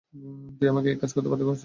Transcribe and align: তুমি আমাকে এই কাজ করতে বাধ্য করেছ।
তুমি 0.51 0.67
আমাকে 0.69 0.87
এই 0.89 0.97
কাজ 0.97 1.11
করতে 1.13 1.29
বাধ্য 1.29 1.43
করেছ। 1.43 1.59